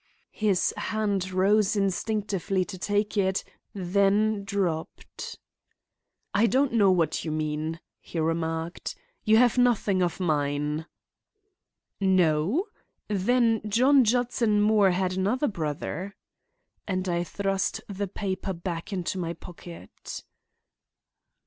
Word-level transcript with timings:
His 0.33 0.73
hand 0.77 1.29
rose 1.31 1.75
instinctively 1.75 2.65
to 2.65 2.77
take 2.79 3.17
it; 3.17 3.43
then 3.71 4.43
dropped. 4.43 5.37
"I 6.33 6.47
don't 6.47 6.73
know 6.73 6.89
what 6.91 7.23
you 7.23 7.29
mean," 7.31 7.79
he 7.99 8.19
remarked. 8.19 8.95
"You 9.25 9.37
have 9.37 9.59
nothing 9.59 10.01
of 10.01 10.19
mine." 10.19 10.87
"No? 11.99 12.65
Then 13.09 13.61
John 13.69 14.03
Judson 14.03 14.59
Moore 14.59 14.89
had 14.89 15.13
another 15.13 15.47
brother." 15.47 16.15
And 16.87 17.07
I 17.07 17.23
thrust 17.23 17.81
the 17.87 18.07
paper 18.07 18.53
back 18.53 18.91
into 18.91 19.19
my 19.19 19.33
pocket. 19.33 20.23